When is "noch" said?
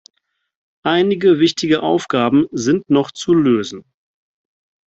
2.89-3.11